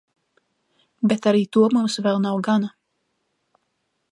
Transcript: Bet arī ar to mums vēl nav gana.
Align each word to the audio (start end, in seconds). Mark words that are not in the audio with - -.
Bet 1.11 1.27
arī 1.31 1.43
ar 1.47 1.51
to 1.57 1.65
mums 1.75 1.99
vēl 2.07 2.25
nav 2.27 2.41
gana. 2.49 2.73